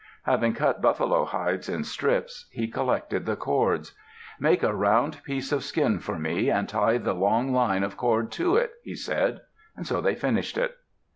Having 0.23 0.53
cut 0.53 0.81
buffalo 0.81 1.25
hides 1.25 1.69
in 1.69 1.83
strips, 1.83 2.47
he 2.51 2.67
collected 2.67 3.27
the 3.27 3.35
cords. 3.35 3.93
"Make 4.39 4.63
a 4.63 4.73
round 4.73 5.21
piece 5.23 5.51
of 5.51 5.63
skin 5.63 5.99
for 5.99 6.17
me, 6.17 6.49
and 6.49 6.67
tie 6.67 6.97
the 6.97 7.13
long 7.13 7.53
line 7.53 7.83
of 7.83 7.97
cord 7.97 8.31
to 8.31 8.55
it," 8.55 8.71
he 8.81 8.95
said. 8.95 9.41
So 9.83 10.01
they 10.01 10.15
finished 10.15 10.57
it. 10.57 10.75